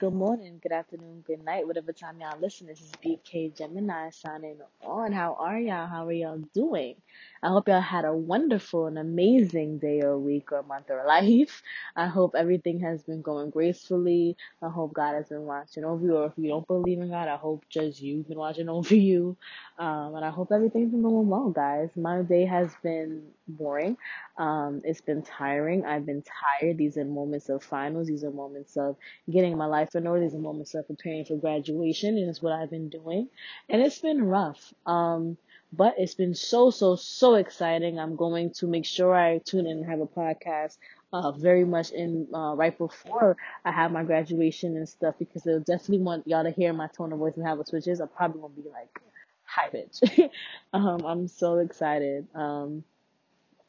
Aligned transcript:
good 0.00 0.14
morning, 0.14 0.58
good 0.62 0.72
afternoon, 0.72 1.22
good 1.26 1.44
night, 1.44 1.66
whatever 1.66 1.92
time 1.92 2.18
y'all 2.22 2.40
listen. 2.40 2.66
This 2.66 2.80
is 2.80 2.90
BK 3.04 3.54
Gemini 3.54 4.08
signing 4.10 4.56
on. 4.82 5.12
How 5.12 5.36
are 5.38 5.60
y'all? 5.60 5.86
How 5.88 6.06
are 6.06 6.12
y'all 6.12 6.42
doing? 6.54 6.96
I 7.42 7.48
hope 7.48 7.68
y'all 7.68 7.80
had 7.80 8.04
a 8.04 8.14
wonderful 8.14 8.86
and 8.86 8.98
amazing 8.98 9.78
day 9.78 10.02
or 10.02 10.18
week 10.18 10.52
or 10.52 10.62
month 10.62 10.90
or 10.90 11.04
life. 11.06 11.62
I 11.96 12.06
hope 12.06 12.34
everything 12.36 12.80
has 12.80 13.02
been 13.02 13.22
going 13.22 13.50
gracefully. 13.50 14.36
I 14.62 14.68
hope 14.68 14.92
God 14.94 15.14
has 15.14 15.28
been 15.28 15.42
watching 15.46 15.84
over 15.84 16.04
you, 16.04 16.16
or 16.16 16.26
if 16.26 16.32
you 16.36 16.48
don't 16.50 16.66
believe 16.66 17.00
in 17.00 17.08
God, 17.10 17.28
I 17.28 17.36
hope 17.36 17.64
just 17.70 18.00
you've 18.02 18.28
been 18.28 18.38
watching 18.38 18.68
over 18.76 18.94
you. 18.94 19.36
Um, 19.78 20.14
and 20.14 20.24
I 20.24 20.30
hope 20.30 20.52
everything's 20.52 20.90
been 20.90 21.02
going 21.02 21.28
well, 21.28 21.50
guys. 21.50 21.90
My 21.96 22.22
day 22.22 22.44
has 22.44 22.70
been 22.82 23.22
boring. 23.48 23.96
Um, 24.36 24.82
it's 24.84 25.00
been 25.00 25.22
tiring. 25.22 25.84
I've 25.86 26.06
been 26.06 26.22
tired. 26.60 26.78
These 26.78 26.96
are 26.98 27.04
moments 27.04 27.48
of 27.48 27.62
finals. 27.62 28.06
These 28.06 28.24
are 28.24 28.30
moments 28.30 28.76
of 28.76 28.96
getting 29.30 29.56
my 29.56 29.66
life 29.66 29.94
in 29.94 30.06
order. 30.06 30.22
These 30.22 30.34
are 30.34 30.38
moments 30.38 30.74
of 30.74 30.86
preparing 30.86 31.24
for 31.24 31.36
graduation, 31.36 32.16
and 32.18 32.28
it's 32.28 32.42
what 32.42 32.52
I've 32.52 32.70
been 32.70 32.88
doing. 32.88 33.28
And 33.68 33.82
it's 33.82 33.98
been 33.98 34.22
rough. 34.24 34.72
Um, 34.86 35.36
but 35.72 35.94
it's 35.98 36.14
been 36.14 36.34
so, 36.34 36.70
so, 36.70 36.96
so 36.96 37.34
exciting. 37.34 37.98
I'm 37.98 38.16
going 38.16 38.50
to 38.54 38.66
make 38.66 38.84
sure 38.84 39.14
I 39.14 39.38
tune 39.38 39.66
in 39.66 39.78
and 39.78 39.86
have 39.86 40.00
a 40.00 40.06
podcast 40.06 40.78
uh, 41.12 41.32
very 41.32 41.64
much 41.64 41.90
in 41.90 42.26
uh, 42.34 42.54
right 42.54 42.76
before 42.76 43.36
I 43.64 43.70
have 43.70 43.92
my 43.92 44.02
graduation 44.04 44.76
and 44.76 44.88
stuff 44.88 45.14
because 45.18 45.42
they'll 45.42 45.60
definitely 45.60 46.00
want 46.00 46.26
y'all 46.26 46.44
to 46.44 46.50
hear 46.50 46.72
my 46.72 46.88
tone 46.88 47.12
of 47.12 47.18
voice 47.18 47.36
and 47.36 47.46
how 47.46 47.58
it 47.60 47.68
switches. 47.68 48.00
I'm 48.00 48.08
probably 48.08 48.40
gonna 48.40 48.54
be 48.54 48.68
like 48.68 49.00
high 49.44 49.68
pitch. 49.72 50.30
um, 50.72 51.04
I'm 51.04 51.28
so 51.28 51.58
excited. 51.58 52.26
Um, 52.34 52.84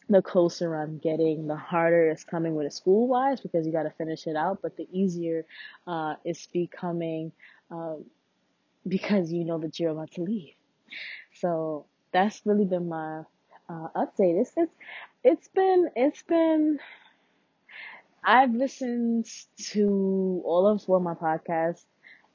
the 0.09 0.21
closer 0.21 0.75
I'm 0.75 0.97
getting, 0.97 1.47
the 1.47 1.55
harder 1.55 2.09
it's 2.09 2.23
coming 2.23 2.55
with 2.55 2.65
it 2.65 2.73
school 2.73 3.07
wise 3.07 3.39
because 3.39 3.65
you 3.65 3.71
got 3.71 3.83
to 3.83 3.91
finish 3.91 4.27
it 4.27 4.35
out. 4.35 4.59
But 4.61 4.75
the 4.75 4.87
easier 4.91 5.45
uh, 5.87 6.15
it's 6.25 6.47
becoming 6.47 7.31
um, 7.69 8.05
because 8.87 9.31
you 9.31 9.45
know 9.45 9.59
that 9.59 9.79
you're 9.79 9.91
about 9.91 10.11
to 10.11 10.21
leave. 10.21 10.53
So 11.33 11.85
that's 12.11 12.41
really 12.45 12.65
been 12.65 12.87
my 12.89 13.19
uh, 13.69 13.87
update. 13.95 14.41
It's 14.41 14.53
it's 14.57 14.73
it's 15.23 15.47
been 15.49 15.89
it's 15.95 16.21
been. 16.23 16.79
I've 18.23 18.53
listened 18.53 19.25
to 19.73 20.41
all 20.45 20.67
of 20.67 20.87
of 20.89 21.01
my 21.03 21.13
podcasts 21.13 21.85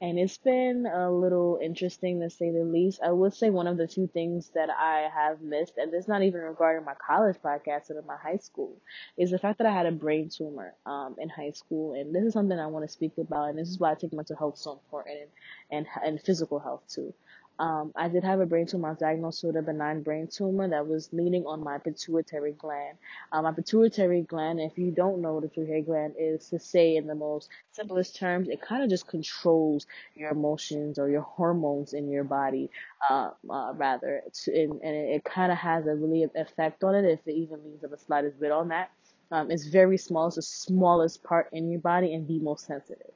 and 0.01 0.19
it's 0.19 0.37
been 0.37 0.85
a 0.85 1.11
little 1.11 1.59
interesting 1.61 2.19
to 2.21 2.29
say 2.29 2.51
the 2.51 2.63
least. 2.63 3.01
I 3.03 3.11
would 3.11 3.33
say 3.33 3.49
one 3.49 3.67
of 3.67 3.77
the 3.77 3.87
two 3.87 4.07
things 4.07 4.49
that 4.55 4.69
I 4.69 5.09
have 5.13 5.41
missed, 5.41 5.77
and 5.77 5.91
this 5.91 6.07
not 6.07 6.21
even 6.23 6.41
regarding 6.41 6.85
my 6.85 6.93
college 6.95 7.37
podcast 7.43 7.89
or 7.89 8.01
my 8.03 8.15
high 8.17 8.37
school, 8.37 8.77
is 9.17 9.31
the 9.31 9.39
fact 9.39 9.57
that 9.57 9.67
I 9.67 9.71
had 9.73 9.87
a 9.87 9.91
brain 9.91 10.29
tumor 10.29 10.75
um, 10.85 11.15
in 11.19 11.29
high 11.29 11.51
school, 11.51 11.93
and 11.93 12.13
this 12.13 12.23
is 12.25 12.33
something 12.33 12.59
I 12.59 12.67
want 12.67 12.85
to 12.85 12.91
speak 12.93 13.17
about, 13.17 13.49
and 13.49 13.57
this 13.57 13.69
is 13.69 13.79
why 13.79 13.91
I 13.91 13.95
take 13.95 14.13
mental 14.13 14.35
health 14.37 14.57
so 14.57 14.73
important 14.73 15.17
and 15.19 15.29
and, 15.71 15.87
and 16.05 16.21
physical 16.21 16.59
health 16.59 16.83
too. 16.87 17.13
Um, 17.59 17.91
I 17.95 18.07
did 18.07 18.23
have 18.23 18.39
a 18.39 18.45
brain 18.45 18.67
tumor. 18.67 18.89
I 18.89 18.91
was 18.91 18.99
diagnosed 18.99 19.43
with 19.43 19.55
a 19.55 19.61
benign 19.61 20.03
brain 20.03 20.27
tumor 20.27 20.69
that 20.69 20.87
was 20.87 21.09
leaning 21.11 21.45
on 21.45 21.63
my 21.63 21.79
pituitary 21.79 22.51
gland. 22.51 22.97
Um, 23.31 23.43
my 23.45 23.51
pituitary 23.51 24.21
gland, 24.21 24.59
if 24.59 24.77
you 24.77 24.91
don't 24.91 25.21
know 25.21 25.33
what 25.33 25.43
a 25.43 25.47
pituitary 25.47 25.81
gland 25.81 26.13
is, 26.19 26.49
to 26.49 26.59
say 26.59 26.95
in 26.95 27.07
the 27.07 27.15
most 27.15 27.49
simplest 27.71 28.15
terms, 28.15 28.47
it 28.49 28.61
kind 28.61 28.83
of 28.83 28.89
just 28.89 29.07
controls 29.07 29.87
your 30.15 30.29
emotions 30.31 30.99
or 30.99 31.09
your 31.09 31.21
hormones 31.21 31.93
in 31.93 32.09
your 32.09 32.23
body, 32.23 32.69
uh, 33.09 33.31
uh, 33.49 33.73
rather. 33.75 34.21
And, 34.47 34.73
and 34.83 34.95
it, 34.95 35.23
kind 35.23 35.51
of 35.51 35.57
has 35.57 35.87
a 35.87 35.95
really 35.95 36.23
effect 36.35 36.83
on 36.83 36.95
it 36.95 37.05
if 37.05 37.19
it 37.25 37.31
even 37.33 37.63
leaves 37.63 37.81
the 37.81 37.97
slightest 37.97 38.39
bit 38.39 38.51
on 38.51 38.69
that. 38.69 38.91
Um, 39.31 39.51
it's 39.51 39.65
very 39.65 39.97
small. 39.97 40.27
It's 40.27 40.37
the 40.37 40.41
smallest 40.41 41.23
part 41.23 41.49
in 41.51 41.69
your 41.69 41.81
body 41.81 42.13
and 42.13 42.27
the 42.27 42.39
most 42.39 42.65
sensitive. 42.65 43.11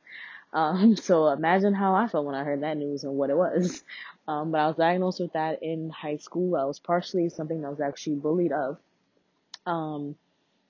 Um, 0.54 0.96
so 0.98 1.30
imagine 1.30 1.74
how 1.74 1.96
I 1.96 2.08
felt 2.08 2.26
when 2.26 2.36
I 2.36 2.44
heard 2.44 2.64
that 2.64 2.78
news 2.78 3.04
and 3.04 3.14
what 3.14 3.30
it 3.30 3.38
was. 3.38 3.84
Um, 4.28 4.52
but 4.52 4.60
I 4.62 4.68
was 4.68 4.78
diagnosed 4.78 5.20
with 5.20 5.34
that 5.34 5.64
in 5.64 5.90
high 5.90 6.18
school. 6.18 6.56
I 6.56 6.66
was 6.66 6.80
partially 6.80 7.30
something 7.30 7.62
that 7.62 7.70
was 7.70 7.82
actually 7.82 8.16
bullied 8.18 8.52
of. 8.52 8.78
Um, 9.66 10.16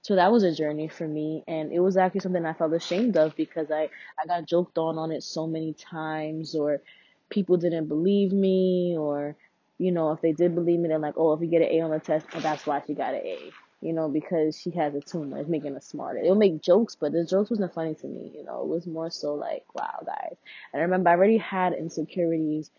so 0.02 0.16
that 0.16 0.32
was 0.32 0.44
a 0.44 0.54
journey 0.56 0.88
for 0.88 1.08
me, 1.08 1.44
and 1.48 1.72
it 1.72 1.80
was 1.80 1.98
actually 1.98 2.22
something 2.22 2.46
I 2.46 2.54
felt 2.54 2.74
ashamed 2.74 3.18
of 3.18 3.36
because 3.36 3.72
I 3.72 3.90
I 4.22 4.26
got 4.28 4.46
joked 4.48 4.78
on 4.78 4.98
on 4.98 5.12
it 5.12 5.24
so 5.24 5.48
many 5.48 5.74
times, 5.74 6.56
or 6.56 6.82
people 7.30 7.58
didn't 7.58 7.88
believe 7.88 8.32
me, 8.34 8.96
or 8.98 9.36
you 9.78 9.92
know 9.92 10.12
if 10.12 10.22
they 10.22 10.32
did 10.34 10.56
believe 10.56 10.80
me, 10.80 10.90
they're 10.90 11.00
like, 11.00 11.16
oh, 11.18 11.34
if 11.34 11.42
you 11.42 11.48
get 11.48 11.62
an 11.62 11.70
A 11.70 11.82
on 11.82 11.92
the 11.92 12.00
test, 12.00 12.26
oh, 12.34 12.40
that's 12.40 12.66
why 12.66 12.82
she 12.86 12.94
got 12.96 13.14
an 13.14 13.22
A 13.26 13.52
you 13.82 13.94
know, 13.94 14.08
because 14.08 14.60
she 14.60 14.70
has 14.72 14.94
a 14.94 15.02
tumor. 15.02 15.40
It's 15.40 15.50
making 15.50 15.74
her 15.74 15.82
smarter. 15.82 16.20
It'll 16.20 16.36
make 16.36 16.62
jokes, 16.62 16.96
but 16.96 17.12
the 17.14 17.26
jokes 17.26 17.50
wasn't 17.50 17.74
funny 17.74 17.96
to 17.96 18.08
me, 18.08 18.32
you 18.36 18.44
know. 18.44 18.62
It 18.62 18.68
was 18.68 18.86
more 18.86 19.10
so 19.10 19.34
like, 19.34 19.66
wow, 19.74 20.04
guys. 20.06 20.36
And 20.72 20.82
I 20.82 20.84
remember 20.84 21.10
I 21.10 21.14
already 21.14 21.38
had 21.38 21.74
insecurities 21.74 22.70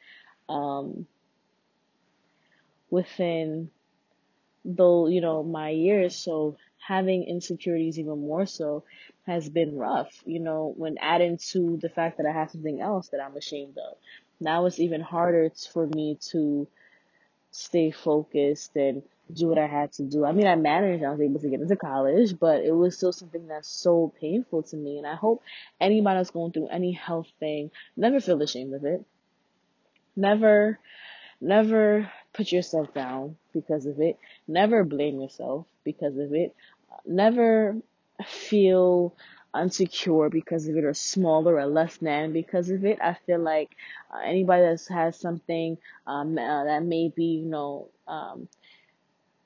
um, 0.48 1.06
within 2.90 3.70
though, 4.64 5.08
you 5.08 5.20
know, 5.20 5.42
my 5.42 5.70
years, 5.70 6.16
so 6.16 6.56
having 6.86 7.24
insecurities 7.24 7.98
even 7.98 8.20
more 8.20 8.46
so 8.46 8.84
has 9.26 9.48
been 9.48 9.76
rough, 9.76 10.12
you 10.24 10.40
know, 10.40 10.72
when 10.76 10.98
adding 10.98 11.38
to 11.38 11.78
the 11.80 11.88
fact 11.88 12.16
that 12.18 12.26
I 12.26 12.32
have 12.32 12.50
something 12.50 12.80
else 12.80 13.08
that 13.08 13.20
I'm 13.20 13.36
ashamed 13.36 13.78
of. 13.78 13.96
Now 14.40 14.66
it's 14.66 14.80
even 14.80 15.00
harder 15.00 15.50
for 15.72 15.86
me 15.86 16.18
to 16.30 16.66
stay 17.50 17.90
focused 17.90 18.74
and 18.76 19.02
do 19.32 19.48
what 19.48 19.58
I 19.58 19.66
had 19.66 19.92
to 19.94 20.02
do. 20.02 20.24
I 20.24 20.32
mean, 20.32 20.46
I 20.46 20.56
managed, 20.56 21.04
I 21.04 21.10
was 21.10 21.20
able 21.20 21.40
to 21.40 21.48
get 21.48 21.60
into 21.60 21.76
college, 21.76 22.38
but 22.38 22.64
it 22.64 22.72
was 22.72 22.96
still 22.96 23.12
something 23.12 23.46
that's 23.48 23.68
so 23.68 24.12
painful 24.20 24.64
to 24.64 24.76
me. 24.76 24.98
And 24.98 25.06
I 25.06 25.14
hope 25.14 25.42
anybody 25.80 26.18
that's 26.18 26.30
going 26.30 26.52
through 26.52 26.68
any 26.68 26.92
health 26.92 27.28
thing 27.40 27.70
never 27.96 28.20
feel 28.20 28.42
ashamed 28.42 28.74
of 28.74 28.84
it. 28.84 29.04
Never, 30.16 30.78
never 31.40 32.10
put 32.34 32.52
yourself 32.52 32.94
down 32.94 33.36
because 33.52 33.86
of 33.86 34.00
it. 34.00 34.18
Never 34.48 34.84
blame 34.84 35.20
yourself 35.20 35.66
because 35.84 36.18
of 36.18 36.34
it. 36.34 36.54
Never 37.06 37.76
feel 38.26 39.14
insecure 39.58 40.28
because 40.30 40.68
of 40.68 40.76
it 40.76 40.84
or 40.84 40.94
smaller 40.94 41.56
or 41.58 41.66
less 41.66 41.96
than 41.98 42.32
because 42.32 42.70
of 42.70 42.84
it. 42.84 42.98
I 43.02 43.14
feel 43.26 43.40
like 43.40 43.70
uh, 44.14 44.18
anybody 44.24 44.62
that 44.62 44.86
has 44.94 45.18
something 45.18 45.78
um, 46.06 46.38
uh, 46.38 46.64
that 46.64 46.82
may 46.84 47.08
be, 47.14 47.24
you 47.42 47.46
know, 47.46 47.88
um, 48.08 48.48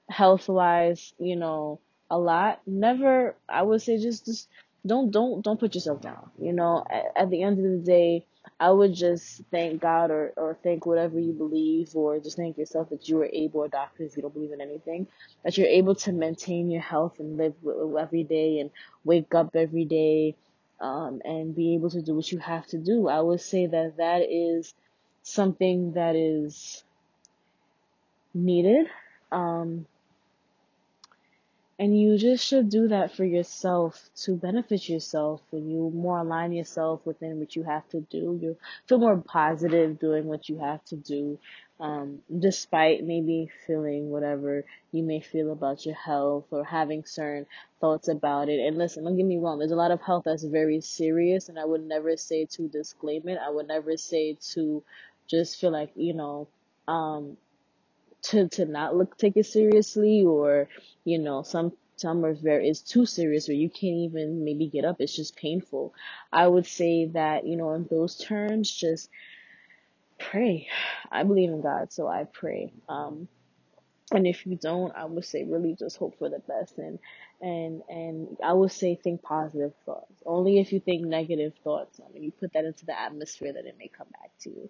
health 0.08 0.48
wise, 0.48 1.12
you 1.18 1.36
know, 1.36 1.80
a 2.10 2.18
lot. 2.18 2.60
Never, 2.66 3.34
I 3.48 3.62
would 3.62 3.82
say 3.82 3.98
just, 3.98 4.24
just 4.26 4.48
don't, 4.86 5.10
don't, 5.10 5.42
don't 5.42 5.60
put 5.60 5.74
yourself 5.74 6.00
down. 6.00 6.30
You 6.38 6.52
know, 6.52 6.84
at, 6.88 7.04
at 7.16 7.30
the 7.30 7.42
end 7.42 7.58
of 7.58 7.64
the 7.64 7.84
day, 7.84 8.24
I 8.60 8.70
would 8.70 8.94
just 8.94 9.42
thank 9.50 9.82
God 9.82 10.10
or, 10.10 10.32
or 10.36 10.56
thank 10.62 10.86
whatever 10.86 11.18
you 11.18 11.32
believe 11.32 11.94
or 11.94 12.18
just 12.20 12.36
thank 12.36 12.56
yourself 12.56 12.90
that 12.90 13.08
you 13.08 13.16
were 13.16 13.28
able, 13.32 13.60
or 13.60 13.68
doctors, 13.68 14.16
you 14.16 14.22
don't 14.22 14.32
believe 14.32 14.52
in 14.52 14.60
anything, 14.60 15.08
that 15.42 15.58
you're 15.58 15.66
able 15.66 15.94
to 15.96 16.12
maintain 16.12 16.70
your 16.70 16.80
health 16.80 17.18
and 17.18 17.36
live 17.36 17.54
every 17.98 18.22
day 18.22 18.60
and 18.60 18.70
wake 19.04 19.34
up 19.34 19.56
every 19.56 19.84
day, 19.84 20.36
um, 20.80 21.20
and 21.24 21.54
be 21.54 21.74
able 21.74 21.90
to 21.90 22.02
do 22.02 22.14
what 22.14 22.30
you 22.30 22.38
have 22.38 22.66
to 22.68 22.78
do. 22.78 23.08
I 23.08 23.20
would 23.20 23.40
say 23.40 23.66
that 23.66 23.96
that 23.96 24.22
is 24.30 24.74
something 25.22 25.92
that 25.94 26.14
is 26.14 26.84
needed. 28.32 28.86
Um, 29.32 29.86
and 31.78 31.98
you 31.98 32.16
just 32.16 32.44
should 32.46 32.70
do 32.70 32.88
that 32.88 33.14
for 33.14 33.24
yourself 33.24 34.08
to 34.24 34.34
benefit 34.36 34.88
yourself 34.88 35.42
and 35.52 35.70
you 35.70 35.90
more 35.94 36.18
align 36.18 36.52
yourself 36.52 37.04
within 37.04 37.38
what 37.38 37.54
you 37.54 37.62
have 37.64 37.86
to 37.90 38.00
do. 38.00 38.38
You 38.40 38.56
feel 38.86 38.98
more 38.98 39.16
positive 39.18 39.98
doing 39.98 40.24
what 40.24 40.48
you 40.48 40.58
have 40.58 40.82
to 40.86 40.96
do. 40.96 41.38
Um, 41.78 42.22
despite 42.38 43.04
maybe 43.04 43.50
feeling 43.66 44.08
whatever 44.08 44.64
you 44.92 45.02
may 45.02 45.20
feel 45.20 45.52
about 45.52 45.84
your 45.84 45.94
health 45.94 46.46
or 46.50 46.64
having 46.64 47.04
certain 47.04 47.44
thoughts 47.82 48.08
about 48.08 48.48
it. 48.48 48.60
And 48.66 48.78
listen, 48.78 49.04
don't 49.04 49.16
get 49.18 49.26
me 49.26 49.36
wrong, 49.36 49.58
there's 49.58 49.72
a 49.72 49.76
lot 49.76 49.90
of 49.90 50.00
health 50.00 50.22
that's 50.24 50.44
very 50.44 50.80
serious 50.80 51.50
and 51.50 51.58
I 51.58 51.66
would 51.66 51.84
never 51.84 52.16
say 52.16 52.46
to 52.52 52.68
disclaim 52.68 53.28
it. 53.28 53.38
I 53.38 53.50
would 53.50 53.68
never 53.68 53.98
say 53.98 54.38
to 54.54 54.82
just 55.26 55.60
feel 55.60 55.70
like, 55.70 55.90
you 55.94 56.14
know, 56.14 56.48
um, 56.88 57.36
to 58.30 58.48
to 58.50 58.66
not 58.66 58.96
look 58.96 59.18
take 59.18 59.36
it 59.36 59.46
seriously 59.46 60.24
or 60.26 60.68
you 61.04 61.18
know 61.18 61.42
some 61.42 61.72
some 61.96 62.24
are 62.24 62.34
very 62.34 62.68
it's 62.68 62.82
too 62.82 63.06
serious 63.06 63.48
or 63.48 63.54
you 63.54 63.70
can't 63.70 63.96
even 63.96 64.44
maybe 64.44 64.68
get 64.68 64.84
up. 64.84 64.96
It's 65.00 65.16
just 65.16 65.36
painful. 65.36 65.94
I 66.32 66.48
would 66.48 66.66
say 66.66 67.06
that 67.14 67.46
you 67.46 67.56
know 67.56 67.74
in 67.74 67.86
those 67.90 68.18
terms 68.18 68.70
just 68.70 69.10
pray. 70.18 70.68
I 71.12 71.24
believe 71.24 71.50
in 71.50 71.62
god 71.62 71.92
so 71.92 72.08
i 72.08 72.24
pray. 72.24 72.72
Um 72.88 73.28
and 74.12 74.26
if 74.26 74.46
you 74.46 74.56
don't, 74.56 74.94
I 74.96 75.04
would 75.04 75.24
say 75.24 75.44
really 75.44 75.74
just 75.78 75.98
hope 75.98 76.18
for 76.18 76.30
the 76.30 76.40
best 76.40 76.78
and 76.78 76.98
and 77.42 77.82
and 77.88 78.36
I 78.42 78.54
would 78.54 78.72
say 78.72 78.94
think 78.96 79.22
positive 79.22 79.74
thoughts. 79.84 80.22
Only 80.26 80.58
if 80.60 80.72
you 80.72 80.80
think 80.80 81.04
negative 81.06 81.54
thoughts, 81.64 82.00
I 82.04 82.12
mean, 82.12 82.22
you 82.24 82.32
put 82.32 82.54
that 82.54 82.64
into 82.64 82.86
the 82.86 82.98
atmosphere 82.98 83.52
that 83.52 83.66
it 83.66 83.76
may 83.78 83.88
come 83.88 84.08
to. 84.40 84.68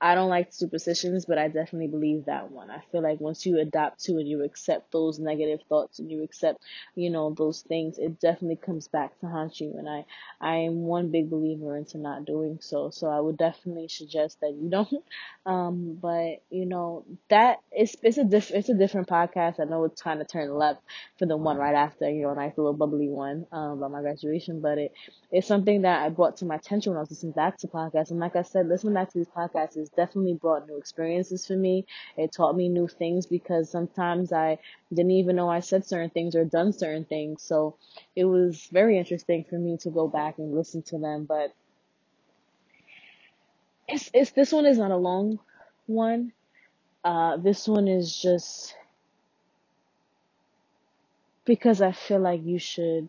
I 0.00 0.14
don't 0.14 0.30
like 0.30 0.52
superstitions, 0.52 1.26
but 1.26 1.38
I 1.38 1.48
definitely 1.48 1.88
believe 1.88 2.26
that 2.26 2.50
one. 2.50 2.70
I 2.70 2.82
feel 2.92 3.02
like 3.02 3.20
once 3.20 3.44
you 3.44 3.58
adapt 3.58 4.04
to 4.04 4.12
and 4.12 4.28
you 4.28 4.44
accept 4.44 4.92
those 4.92 5.18
negative 5.18 5.60
thoughts 5.68 5.98
and 5.98 6.10
you 6.10 6.22
accept, 6.22 6.62
you 6.94 7.10
know, 7.10 7.34
those 7.36 7.62
things, 7.62 7.98
it 7.98 8.20
definitely 8.20 8.56
comes 8.56 8.86
back 8.88 9.18
to 9.20 9.26
haunt 9.26 9.60
you. 9.60 9.74
And 9.76 9.88
I 9.88 10.04
I 10.40 10.56
am 10.58 10.82
one 10.84 11.10
big 11.10 11.30
believer 11.30 11.76
into 11.76 11.98
not 11.98 12.24
doing 12.24 12.58
so. 12.60 12.90
So 12.90 13.08
I 13.08 13.20
would 13.20 13.36
definitely 13.36 13.88
suggest 13.88 14.40
that 14.40 14.54
you 14.54 14.68
don't. 14.70 15.04
Um, 15.46 15.98
but 16.00 16.42
you 16.50 16.66
know 16.66 17.04
that 17.30 17.58
it's 17.72 17.96
it's 18.02 18.18
a 18.18 18.24
diff 18.24 18.50
it's 18.50 18.68
a 18.68 18.74
different 18.74 19.08
podcast. 19.08 19.60
I 19.60 19.64
know 19.64 19.84
it's 19.84 20.02
kind 20.02 20.20
of 20.20 20.28
turned 20.28 20.54
left 20.54 20.80
for 21.18 21.26
the 21.26 21.36
one 21.36 21.56
right 21.56 21.74
after, 21.74 22.08
you 22.08 22.22
know, 22.22 22.30
a 22.30 22.34
nice 22.34 22.56
little 22.56 22.72
bubbly 22.74 23.08
one 23.08 23.46
um, 23.50 23.78
about 23.78 23.90
my 23.92 24.00
graduation. 24.00 24.60
But 24.60 24.78
it 24.78 24.92
it's 25.30 25.46
something 25.46 25.82
that 25.82 26.02
I 26.02 26.08
brought 26.10 26.36
to 26.38 26.44
my 26.44 26.56
attention 26.56 26.92
when 26.92 26.98
I 26.98 27.00
was 27.00 27.10
listening 27.10 27.32
back 27.32 27.58
to 27.58 27.66
podcasts. 27.68 28.10
And 28.10 28.20
like 28.20 28.36
I 28.36 28.42
said, 28.42 28.68
listening 28.68 28.94
back 28.94 29.07
to 29.10 29.18
these 29.18 29.28
podcasts 29.28 29.76
has 29.76 29.88
definitely 29.90 30.34
brought 30.34 30.68
new 30.68 30.76
experiences 30.78 31.46
for 31.46 31.56
me. 31.56 31.86
It 32.16 32.32
taught 32.32 32.56
me 32.56 32.68
new 32.68 32.88
things 32.88 33.26
because 33.26 33.70
sometimes 33.70 34.32
I 34.32 34.58
didn't 34.92 35.12
even 35.12 35.36
know 35.36 35.48
I 35.50 35.60
said 35.60 35.86
certain 35.86 36.10
things 36.10 36.34
or 36.36 36.44
done 36.44 36.72
certain 36.72 37.04
things. 37.04 37.42
So 37.42 37.76
it 38.16 38.24
was 38.24 38.68
very 38.72 38.98
interesting 38.98 39.44
for 39.48 39.58
me 39.58 39.76
to 39.78 39.90
go 39.90 40.08
back 40.08 40.38
and 40.38 40.54
listen 40.54 40.82
to 40.84 40.98
them. 40.98 41.24
But 41.24 41.52
it's 43.88 44.10
it's 44.14 44.32
this 44.32 44.52
one 44.52 44.66
is 44.66 44.78
not 44.78 44.90
a 44.90 44.96
long 44.96 45.38
one. 45.86 46.32
Uh, 47.04 47.36
this 47.38 47.66
one 47.68 47.88
is 47.88 48.16
just 48.16 48.76
because 51.44 51.80
I 51.80 51.92
feel 51.92 52.20
like 52.20 52.44
you 52.44 52.58
should 52.58 53.08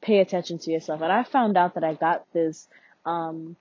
pay 0.00 0.20
attention 0.20 0.58
to 0.58 0.70
yourself. 0.70 1.00
And 1.02 1.12
I 1.12 1.24
found 1.24 1.56
out 1.56 1.74
that 1.74 1.84
I 1.84 1.94
got 1.94 2.24
this, 2.32 2.68
um, 3.04 3.56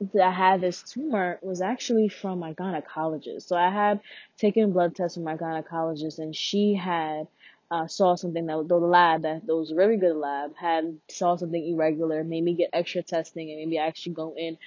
that 0.00 0.22
I 0.22 0.30
had 0.30 0.60
this 0.60 0.82
tumor 0.82 1.38
was 1.42 1.60
actually 1.60 2.08
from 2.08 2.38
my 2.38 2.52
gynecologist. 2.54 3.42
So 3.42 3.56
I 3.56 3.70
had 3.70 4.00
taken 4.36 4.72
blood 4.72 4.94
tests 4.94 5.16
from 5.16 5.24
my 5.24 5.36
gynecologist 5.36 6.18
and 6.18 6.34
she 6.34 6.74
had 6.74 7.28
uh, 7.70 7.86
saw 7.86 8.14
something 8.14 8.46
that 8.46 8.68
the 8.68 8.76
lab 8.76 9.22
that, 9.22 9.46
that 9.46 9.56
was 9.56 9.70
a 9.70 9.74
very 9.74 9.96
good 9.96 10.16
lab 10.16 10.54
had 10.56 10.98
saw 11.08 11.36
something 11.36 11.66
irregular, 11.74 12.22
made 12.24 12.44
me 12.44 12.54
get 12.54 12.70
extra 12.72 13.02
testing 13.02 13.50
and 13.50 13.58
maybe 13.58 13.78
actually 13.78 14.14
go 14.14 14.34
in 14.36 14.58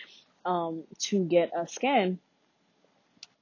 um, 0.45 0.83
to 0.99 1.23
get 1.23 1.51
a 1.55 1.67
scan. 1.67 2.19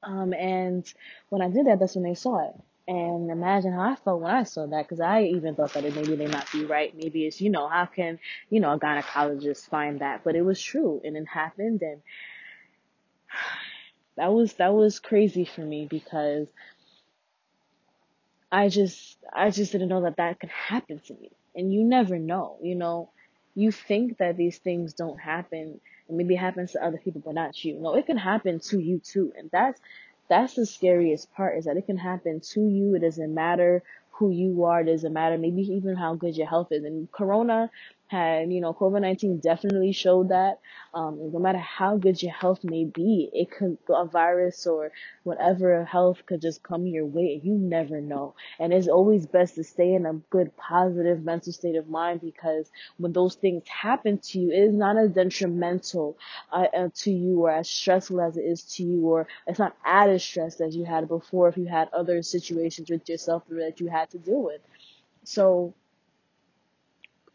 Um, 0.04 0.34
and 0.34 0.92
when 1.30 1.42
I 1.42 1.50
did 1.50 1.68
that, 1.68 1.80
that's 1.80 1.96
when 1.96 2.04
they 2.04 2.16
saw 2.16 2.50
it. 2.50 2.56
And 2.88 3.32
imagine 3.32 3.74
how 3.74 3.92
I 3.94 3.96
felt 3.96 4.22
when 4.22 4.32
I 4.36 4.44
saw 4.44 4.68
that, 4.68 4.84
because 4.84 5.00
I 5.00 5.24
even 5.24 5.56
thought 5.56 5.74
that 5.74 5.84
maybe 5.96 6.16
they 6.16 6.28
might 6.28 6.52
be 6.52 6.66
right. 6.66 6.96
Maybe 6.96 7.26
it's, 7.26 7.42
you 7.42 7.50
know, 7.50 7.68
how 7.68 7.86
can, 7.88 8.20
you 8.52 8.60
know, 8.60 8.74
a 8.74 8.80
gynecologist 8.80 9.68
find 9.70 10.02
that? 10.02 10.24
But 10.24 10.36
it 10.36 10.44
was 10.44 10.62
true, 10.62 11.02
and 11.04 11.18
it 11.18 11.26
happened, 11.28 11.82
and 11.82 12.02
that 14.18 14.32
was 14.34 14.54
that 14.54 14.74
was 14.74 15.00
crazy 15.00 15.46
for 15.46 15.62
me 15.62 15.88
because 15.90 16.48
I 18.52 18.70
just 18.70 19.18
I 19.34 19.50
just 19.50 19.72
didn't 19.72 19.90
know 19.90 20.02
that 20.04 20.18
that 20.18 20.40
could 20.40 20.50
happen 20.50 21.00
to 21.08 21.14
me, 21.16 21.31
and 21.56 21.74
you 21.74 21.84
never 21.84 22.18
know, 22.20 22.58
you 22.62 22.76
know. 22.76 23.10
You 23.58 23.72
think 23.72 24.18
that 24.18 24.36
these 24.36 24.58
things 24.58 24.94
don't 24.94 25.18
happen, 25.18 25.80
and 26.10 26.18
maybe 26.18 26.36
it 26.36 26.40
happens 26.40 26.74
to 26.74 26.84
other 26.86 26.98
people, 26.98 27.22
but 27.24 27.36
not 27.36 27.64
you. 27.64 27.80
No, 27.80 27.96
it 27.96 28.06
can 28.06 28.18
happen 28.18 28.60
to 28.60 28.80
you 28.80 29.00
too, 29.00 29.31
and 29.38 29.50
that's 29.52 29.80
that's 30.30 30.56
the 30.56 30.66
scariest 30.66 31.31
part 31.33 31.57
is 31.57 31.66
that 31.66 31.77
it 31.77 31.86
can 31.86 31.98
happen 31.98 32.42
to 32.54 32.62
you. 32.62 32.95
It 32.95 33.00
doesn't 33.00 33.33
matter 33.33 33.83
who 34.12 34.31
you 34.31 34.63
are. 34.66 34.81
It 34.81 34.86
doesn't 34.86 35.13
matter 35.13 35.38
maybe 35.38 35.62
even 35.63 35.95
how 35.95 36.16
good 36.16 36.36
your 36.38 36.48
health 36.48 36.69
is. 36.72 36.83
And 36.83 37.12
Corona 37.12 37.69
had, 38.07 38.52
you 38.52 38.62
know, 38.62 38.74
COVID 38.74 39.02
19 39.02 39.40
definitely 39.40 39.92
showed 39.92 40.30
that. 40.30 40.60
Um, 40.94 41.31
no 41.34 41.40
matter 41.40 41.57
how 41.57 41.98
good 41.98 42.22
your 42.22 42.31
health 42.31 42.63
may 42.63 42.86
be, 42.86 43.30
it 43.34 43.52
could, 43.52 43.78
a 43.90 44.06
virus 44.06 44.66
or 44.68 44.92
whatever 45.24 45.84
health 45.84 46.25
could 46.25 46.42
just 46.42 46.63
come 46.63 46.86
your 46.86 47.06
way. 47.06 47.42
You 47.44 47.54
never 47.54 48.00
know. 48.02 48.36
And 48.60 48.74
it's 48.74 48.88
always 48.88 49.25
best 49.25 49.56
to 49.56 49.63
stay 49.63 49.94
in 49.94 50.06
a 50.06 50.13
good, 50.30 50.56
positive 50.56 51.24
mental 51.24 51.52
state 51.52 51.75
of 51.75 51.90
mind 51.90 52.22
because 52.22 52.69
when 52.98 53.13
those 53.13 53.36
things 53.36 53.63
happen 53.68 54.19
to 54.19 54.40
you, 54.40 54.52
it 54.52 54.60
is 54.60 54.75
not 54.75 54.98
as 54.98 55.12
detrimental 55.12 56.18
uh, 56.52 56.68
uh, 56.75 56.90
to 56.96 57.12
you 57.12 57.42
or 57.42 57.52
as 57.52 57.69
stressful 57.69 58.22
as 58.22 58.38
it 58.38 58.42
is 58.42 58.63
to 58.75 58.84
you, 58.84 59.02
or 59.07 59.28
it's 59.48 59.60
not 59.60 59.75
as 59.86 60.24
stressed 60.24 60.62
as 60.62 60.75
you 60.75 60.86
had 60.86 61.07
before 61.07 61.50
if 61.50 61.57
you 61.57 61.66
had 61.66 61.90
other 61.94 62.22
situations 62.22 62.90
with 62.90 63.07
yourself 63.10 63.44
that 63.50 63.80
you 63.80 63.88
had 63.88 64.10
to 64.12 64.18
deal 64.18 64.42
with. 64.44 64.62
So, 65.24 65.74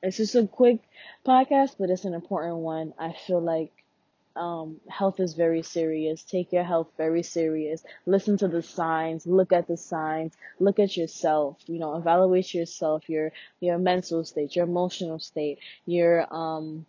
it's 0.03 0.17
just 0.19 0.35
a 0.35 0.47
quick 0.47 0.81
podcast, 1.27 1.77
but 1.79 1.91
it's 1.91 2.05
an 2.05 2.15
important 2.15 2.57
one. 2.57 2.95
I 2.99 3.13
feel 3.27 3.41
like 3.41 3.73
um, 4.37 4.81
health 4.89 5.21
is 5.21 5.35
very 5.35 5.63
serious. 5.63 6.23
Take 6.23 6.53
your 6.53 6.65
health 6.65 6.89
very 6.97 7.23
serious. 7.23 7.85
Listen 8.07 8.37
to 8.39 8.49
the 8.49 8.63
signs. 8.63 9.27
Look 9.27 9.53
at 9.53 9.67
the 9.69 9.77
signs. 9.77 10.35
Look 10.59 10.79
at 10.79 10.97
yourself. 10.97 11.59
You 11.67 11.79
know, 11.81 11.97
evaluate 11.97 12.55
yourself. 12.55 13.09
Your 13.09 13.33
your 13.61 13.79
mental 13.79 14.25
state, 14.25 14.57
your 14.57 14.67
emotional 14.67 15.19
state, 15.19 15.59
your 15.87 16.33
um, 16.35 16.87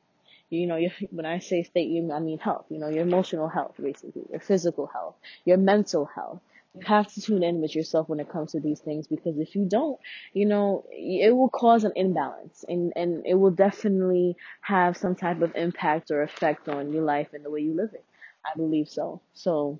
you 0.50 0.68
know, 0.68 0.76
your, 0.78 0.92
when 1.12 1.26
I 1.26 1.40
say 1.40 1.64
state, 1.64 1.90
you 1.90 2.12
I 2.12 2.20
mean 2.20 2.40
health. 2.40 2.66
You 2.70 2.80
know, 2.80 2.90
your 2.90 3.04
emotional 3.04 3.48
health, 3.50 3.76
basically, 3.82 4.24
your 4.30 4.40
physical 4.40 4.88
health, 4.88 5.16
your 5.46 5.58
mental 5.58 6.06
health 6.06 6.42
have 6.86 7.12
to 7.14 7.22
tune 7.22 7.44
in 7.44 7.62
with 7.62 7.76
yourself 7.76 8.10
when 8.10 8.20
it 8.20 8.30
comes 8.30 8.52
to 8.54 8.60
these 8.60 8.80
things 8.80 9.08
because 9.08 9.38
if 9.40 9.56
you 9.56 9.66
don't, 9.66 10.00
you 10.34 10.46
know, 10.46 10.86
it 10.92 11.36
will 11.36 11.50
cause 11.50 11.84
an 11.84 11.94
imbalance 11.96 12.66
and, 12.68 12.94
and 12.96 13.26
it 13.26 13.36
will 13.36 13.52
definitely 13.52 14.36
have 14.62 14.98
some 14.98 15.16
type 15.16 15.42
of 15.42 15.56
impact 15.56 16.12
or 16.12 16.22
effect 16.24 16.68
on 16.70 16.92
your 16.94 17.04
life 17.04 17.30
and 17.34 17.46
the 17.46 17.50
way 17.52 17.62
you 17.62 17.74
live 17.76 17.94
it. 17.94 18.06
I 18.46 18.56
believe 18.58 18.90
so. 18.90 19.22
So, 19.34 19.80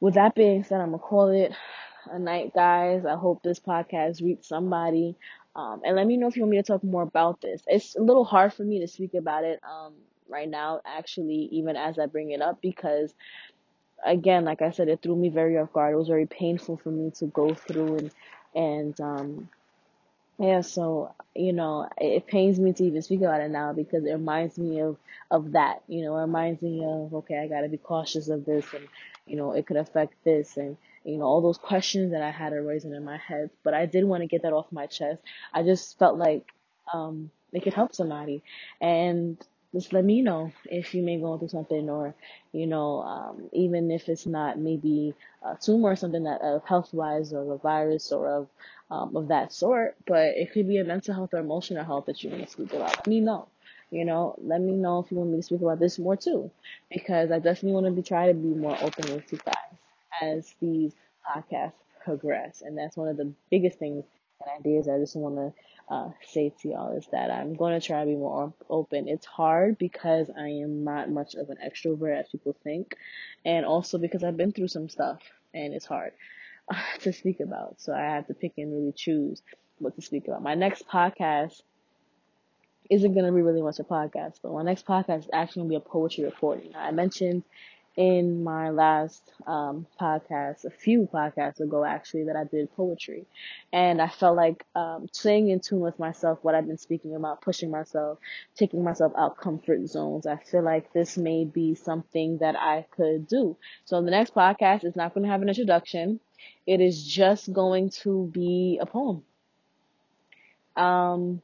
with 0.00 0.14
that 0.14 0.34
being 0.34 0.64
said, 0.64 0.80
I'm 0.80 0.90
gonna 0.90 0.98
call 0.98 1.28
it 1.28 1.52
a 2.10 2.18
night, 2.18 2.52
guys. 2.54 3.04
I 3.04 3.16
hope 3.16 3.42
this 3.42 3.60
podcast 3.60 4.22
reached 4.22 4.44
somebody. 4.44 5.16
Um, 5.56 5.82
and 5.84 5.96
let 5.96 6.06
me 6.06 6.16
know 6.16 6.28
if 6.28 6.36
you 6.36 6.42
want 6.42 6.52
me 6.52 6.56
to 6.58 6.62
talk 6.62 6.84
more 6.84 7.02
about 7.02 7.40
this. 7.40 7.62
It's 7.66 7.96
a 7.96 8.02
little 8.02 8.24
hard 8.24 8.52
for 8.54 8.62
me 8.64 8.80
to 8.80 8.88
speak 8.88 9.14
about 9.14 9.44
it 9.44 9.60
um, 9.68 9.94
right 10.28 10.48
now, 10.48 10.80
actually, 10.86 11.48
even 11.52 11.76
as 11.76 11.98
I 11.98 12.06
bring 12.06 12.30
it 12.30 12.40
up, 12.42 12.60
because 12.62 13.14
again, 14.04 14.44
like 14.44 14.62
I 14.62 14.70
said, 14.70 14.88
it 14.88 15.02
threw 15.02 15.16
me 15.16 15.28
very 15.28 15.58
off 15.58 15.72
guard. 15.72 15.94
It 15.94 15.98
was 15.98 16.08
very 16.08 16.26
painful 16.26 16.78
for 16.78 16.90
me 16.90 17.10
to 17.18 17.26
go 17.26 17.54
through 17.54 17.96
and 17.98 18.10
and 18.54 19.00
um 19.00 19.48
yeah, 20.38 20.60
so 20.60 21.14
you 21.34 21.52
know, 21.52 21.88
it, 21.98 22.26
pains 22.26 22.58
me 22.60 22.72
to 22.72 22.84
even 22.84 23.02
speak 23.02 23.20
about 23.20 23.40
it 23.40 23.50
now 23.50 23.72
because 23.72 24.04
it 24.04 24.12
reminds 24.12 24.58
me 24.58 24.80
of 24.80 24.96
of 25.30 25.52
that. 25.52 25.82
You 25.88 26.02
know, 26.04 26.16
it 26.16 26.22
reminds 26.22 26.62
me 26.62 26.84
of 26.84 27.12
okay, 27.14 27.38
I 27.38 27.48
got 27.48 27.62
to 27.62 27.68
be 27.68 27.76
cautious 27.78 28.28
of 28.28 28.44
this, 28.44 28.64
and 28.72 28.86
you 29.26 29.36
know, 29.36 29.52
it 29.52 29.66
could 29.66 29.76
affect 29.76 30.14
this, 30.24 30.56
and 30.56 30.76
you 31.04 31.16
know, 31.18 31.24
all 31.24 31.40
those 31.40 31.58
questions 31.58 32.12
that 32.12 32.22
I 32.22 32.30
had 32.30 32.52
arisen 32.52 32.94
in 32.94 33.04
my 33.04 33.16
head. 33.16 33.50
But 33.64 33.74
I 33.74 33.86
did 33.86 34.04
want 34.04 34.22
to 34.22 34.26
get 34.28 34.42
that 34.42 34.52
off 34.52 34.70
my 34.70 34.86
chest. 34.86 35.22
I 35.52 35.62
just 35.64 35.98
felt 35.98 36.16
like 36.18 36.46
um 36.92 37.30
it 37.52 37.62
could 37.62 37.74
help 37.74 37.94
somebody, 37.94 38.42
and 38.80 39.38
just 39.74 39.92
let 39.92 40.04
me 40.04 40.22
know 40.22 40.52
if 40.70 40.94
you 40.94 41.02
may 41.02 41.18
go 41.18 41.36
through 41.38 41.48
something 41.48 41.90
or 41.90 42.14
you 42.52 42.66
know 42.66 43.02
um, 43.02 43.48
even 43.52 43.90
if 43.90 44.08
it's 44.08 44.26
not 44.26 44.58
maybe 44.58 45.14
a 45.42 45.56
tumor 45.60 45.90
or 45.90 45.96
something 45.96 46.24
that 46.24 46.40
of 46.40 46.64
health 46.64 46.92
wise 46.92 47.32
or 47.32 47.52
a 47.54 47.58
virus 47.58 48.12
or 48.12 48.28
of 48.28 48.48
um, 48.90 49.14
of 49.16 49.28
that 49.28 49.52
sort 49.52 49.96
but 50.06 50.36
it 50.36 50.52
could 50.52 50.66
be 50.66 50.78
a 50.78 50.84
mental 50.84 51.14
health 51.14 51.30
or 51.34 51.38
emotional 51.38 51.84
health 51.84 52.06
that 52.06 52.22
you 52.22 52.30
want 52.30 52.44
to 52.44 52.50
speak 52.50 52.72
about. 52.72 52.96
Let 52.96 53.06
me 53.06 53.20
know 53.20 53.48
you 53.90 54.04
know? 54.04 54.34
Let 54.42 54.60
me 54.60 54.72
know 54.72 55.00
if 55.00 55.10
you 55.10 55.16
want 55.16 55.30
me 55.30 55.38
to 55.38 55.42
speak 55.42 55.62
about 55.62 55.78
this 55.78 55.98
more 55.98 56.16
too 56.16 56.50
because 56.90 57.30
i 57.30 57.38
definitely 57.38 57.72
want 57.72 57.86
to 57.86 57.92
be 57.92 58.02
try 58.02 58.26
to 58.26 58.34
be 58.34 58.54
more 58.54 58.76
open 58.80 59.14
with 59.14 59.30
you 59.32 59.38
guys 59.44 59.54
as 60.22 60.54
these 60.60 60.92
podcasts 61.26 61.72
progress 62.04 62.62
and 62.64 62.76
that's 62.76 62.96
one 62.96 63.08
of 63.08 63.16
the 63.16 63.32
biggest 63.50 63.78
things 63.78 64.04
ideas 64.48 64.88
i 64.88 64.98
just 64.98 65.16
want 65.16 65.36
to 65.36 65.52
uh, 65.90 66.10
say 66.26 66.52
to 66.60 66.68
y'all 66.68 66.96
is 66.96 67.06
that 67.12 67.30
I'm 67.30 67.54
going 67.54 67.78
to 67.78 67.86
try 67.86 68.00
to 68.00 68.06
be 68.06 68.14
more 68.16 68.52
open. 68.68 69.08
It's 69.08 69.24
hard 69.24 69.78
because 69.78 70.30
I 70.36 70.48
am 70.48 70.84
not 70.84 71.10
much 71.10 71.34
of 71.34 71.48
an 71.50 71.56
extrovert 71.64 72.20
as 72.20 72.28
people 72.28 72.54
think, 72.62 72.94
and 73.44 73.64
also 73.64 73.98
because 73.98 74.22
I've 74.22 74.36
been 74.36 74.52
through 74.52 74.68
some 74.68 74.88
stuff 74.90 75.22
and 75.54 75.72
it's 75.72 75.86
hard 75.86 76.12
uh, 76.68 76.76
to 77.00 77.12
speak 77.12 77.40
about. 77.40 77.80
So 77.80 77.94
I 77.94 78.00
have 78.02 78.26
to 78.26 78.34
pick 78.34 78.52
and 78.58 78.72
really 78.72 78.92
choose 78.92 79.42
what 79.78 79.94
to 79.96 80.02
speak 80.02 80.28
about. 80.28 80.42
My 80.42 80.54
next 80.54 80.86
podcast 80.86 81.62
isn't 82.90 83.12
going 83.14 83.26
to 83.26 83.32
be 83.32 83.42
really 83.42 83.62
much 83.62 83.78
a 83.78 83.84
podcast, 83.84 84.40
but 84.42 84.52
my 84.52 84.62
next 84.62 84.86
podcast 84.86 85.20
is 85.20 85.30
actually 85.32 85.60
going 85.60 85.68
to 85.70 85.78
be 85.80 85.86
a 85.86 85.90
poetry 85.90 86.24
recording. 86.24 86.72
I 86.74 86.90
mentioned 86.90 87.44
in 87.98 88.44
my 88.44 88.70
last 88.70 89.32
um, 89.48 89.84
podcast, 90.00 90.64
a 90.64 90.70
few 90.70 91.08
podcasts 91.12 91.58
ago 91.58 91.84
actually, 91.84 92.24
that 92.26 92.36
I 92.36 92.44
did 92.44 92.72
poetry. 92.76 93.26
And 93.72 94.00
I 94.00 94.06
felt 94.06 94.36
like 94.36 94.64
um, 94.76 95.08
staying 95.12 95.48
in 95.50 95.58
tune 95.58 95.80
with 95.80 95.98
myself, 95.98 96.38
what 96.42 96.54
I've 96.54 96.68
been 96.68 96.78
speaking 96.78 97.16
about, 97.16 97.42
pushing 97.42 97.72
myself, 97.72 98.18
taking 98.54 98.84
myself 98.84 99.12
out 99.18 99.36
comfort 99.36 99.84
zones. 99.88 100.28
I 100.28 100.36
feel 100.36 100.62
like 100.62 100.92
this 100.92 101.18
may 101.18 101.44
be 101.44 101.74
something 101.74 102.38
that 102.38 102.54
I 102.54 102.86
could 102.92 103.26
do. 103.26 103.56
So 103.84 104.00
the 104.00 104.12
next 104.12 104.32
podcast 104.32 104.84
is 104.84 104.94
not 104.94 105.12
going 105.12 105.24
to 105.24 105.30
have 105.30 105.42
an 105.42 105.48
introduction. 105.48 106.20
It 106.68 106.80
is 106.80 107.04
just 107.04 107.52
going 107.52 107.90
to 108.04 108.30
be 108.32 108.78
a 108.80 108.86
poem. 108.86 109.24
Um, 110.76 111.42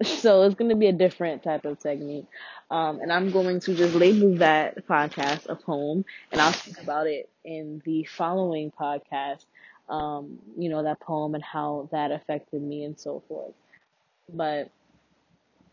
so 0.04 0.42
it's 0.42 0.54
going 0.54 0.70
to 0.70 0.76
be 0.76 0.86
a 0.86 0.92
different 0.92 1.42
type 1.42 1.64
of 1.64 1.78
technique. 1.80 2.26
Um, 2.70 3.00
and 3.00 3.12
I'm 3.12 3.30
going 3.30 3.60
to 3.60 3.74
just 3.74 3.94
label 3.94 4.36
that 4.38 4.86
podcast 4.86 5.48
a 5.48 5.54
poem, 5.56 6.04
and 6.32 6.40
I'll 6.40 6.52
speak 6.52 6.80
about 6.80 7.06
it 7.06 7.28
in 7.44 7.82
the 7.84 8.04
following 8.04 8.72
podcast. 8.72 9.44
Um, 9.88 10.38
you 10.56 10.70
know, 10.70 10.82
that 10.82 11.00
poem 11.00 11.34
and 11.34 11.44
how 11.44 11.88
that 11.92 12.10
affected 12.10 12.62
me 12.62 12.84
and 12.84 12.98
so 12.98 13.22
forth. 13.28 13.52
But 14.32 14.70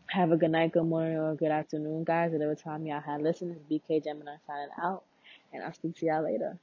have 0.08 0.30
a 0.32 0.36
good 0.36 0.50
night, 0.50 0.72
good 0.72 0.84
morning, 0.84 1.16
or 1.16 1.34
good 1.34 1.50
afternoon, 1.50 2.04
guys. 2.04 2.32
Whatever 2.32 2.54
time 2.54 2.86
y'all 2.86 3.00
had 3.00 3.22
listened, 3.22 3.56
it's 3.56 3.84
BK 3.88 4.04
Gemini 4.04 4.36
signing 4.46 4.68
out, 4.82 5.04
and 5.52 5.64
I'll 5.64 5.72
speak 5.72 5.96
to 5.96 6.06
y'all 6.06 6.22
later. 6.22 6.58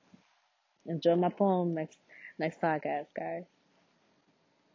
Enjoy 0.86 1.16
my 1.16 1.30
poem 1.30 1.74
next 1.74 1.98
next 2.38 2.62
podcast, 2.62 3.08
guys. 3.18 3.46